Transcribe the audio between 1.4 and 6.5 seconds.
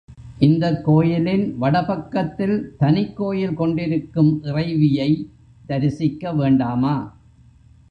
வடபக்கத்தில் தனிக் கோயில் கொண்டிருக்கும் இறைவியைத் தரிசிக்க